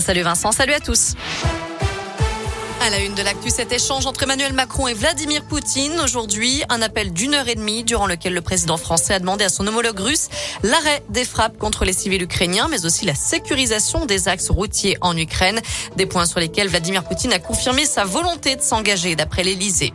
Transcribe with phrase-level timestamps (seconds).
[0.00, 1.12] Salut Vincent, salut à tous.
[2.80, 6.00] À la une de l'actu, cet échange entre Emmanuel Macron et Vladimir Poutine.
[6.02, 9.50] Aujourd'hui, un appel d'une heure et demie durant lequel le président français a demandé à
[9.50, 10.30] son homologue russe
[10.62, 15.14] l'arrêt des frappes contre les civils ukrainiens, mais aussi la sécurisation des axes routiers en
[15.14, 15.60] Ukraine.
[15.96, 19.92] Des points sur lesquels Vladimir Poutine a confirmé sa volonté de s'engager d'après l'Elysée.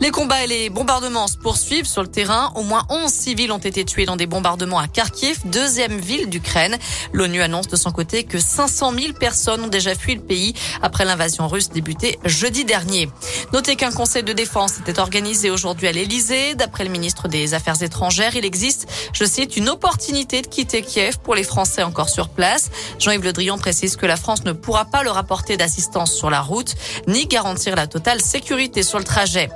[0.00, 2.52] Les combats et les bombardements se poursuivent sur le terrain.
[2.56, 6.76] Au moins 11 civils ont été tués dans des bombardements à Kharkiv, deuxième ville d'Ukraine.
[7.12, 11.04] L'ONU annonce de son côté que 500 000 personnes ont déjà fui le pays après
[11.04, 13.08] l'invasion russe débutée jeudi dernier.
[13.52, 16.54] Notez qu'un conseil de défense était organisé aujourd'hui à l'Elysée.
[16.54, 21.18] D'après le ministre des Affaires étrangères, il existe, je cite, une opportunité de quitter Kiev
[21.22, 22.70] pour les Français encore sur place.
[22.98, 26.40] Jean-Yves Le Drian précise que la France ne pourra pas leur apporter d'assistance sur la
[26.40, 26.74] route,
[27.06, 29.48] ni garantir la totale sécurité sur le trajet.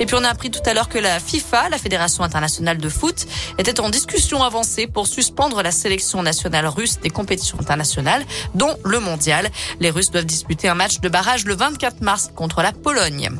[0.00, 2.88] Et puis on a appris tout à l'heure que la FIFA, la Fédération internationale de
[2.88, 3.26] foot,
[3.58, 9.00] était en discussion avancée pour suspendre la sélection nationale russe des compétitions internationales, dont le
[9.00, 9.50] mondial.
[9.80, 13.30] Les Russes doivent disputer un match de barrage le 24 mars contre la Pologne.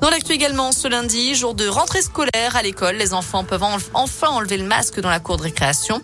[0.00, 4.28] Dans l'actu également, ce lundi, jour de rentrée scolaire à l'école, les enfants peuvent enfin
[4.28, 6.02] enlever le masque dans la cour de récréation.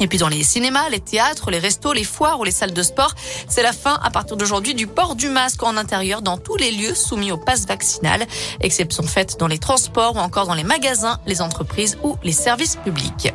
[0.00, 2.82] Et puis dans les cinémas, les théâtres, les restos, les foires ou les salles de
[2.82, 3.14] sport,
[3.48, 6.70] c'est la fin à partir d'aujourd'hui du port du masque en intérieur dans tous les
[6.70, 8.26] lieux soumis au pass vaccinal,
[8.60, 12.76] exception faite dans les transports ou encore dans les magasins, les entreprises ou les services
[12.76, 13.32] publics.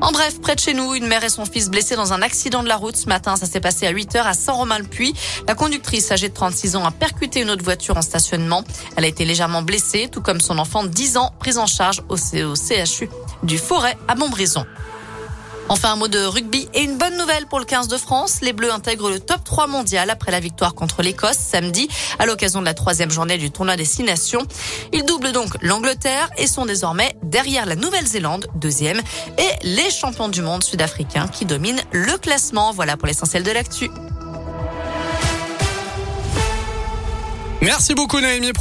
[0.00, 2.62] En bref, près de chez nous, une mère et son fils blessés dans un accident
[2.62, 3.36] de la route ce matin.
[3.36, 5.14] Ça s'est passé à 8 heures à Saint-Romain-le-Puy.
[5.48, 8.64] La conductrice âgée de 36 ans a percuté une autre voiture en stationnement.
[8.96, 12.02] Elle a été légèrement blessée, tout comme son enfant de 10 ans, prise en charge
[12.10, 13.08] au CHU
[13.44, 14.66] du Forêt à Montbrison.
[15.70, 18.40] Enfin, un mot de rugby et une bonne nouvelle pour le 15 de France.
[18.42, 22.60] Les Bleus intègrent le top 3 mondial après la victoire contre l'Écosse samedi à l'occasion
[22.60, 24.46] de la troisième journée du tournoi des Six Nations.
[24.92, 29.00] Ils doublent donc l'Angleterre et sont désormais derrière la Nouvelle-Zélande, deuxième,
[29.38, 32.72] et les champions du monde sud-africains qui dominent le classement.
[32.72, 33.90] Voilà pour l'essentiel de l'actu.
[37.64, 38.52] Merci beaucoup Naomi.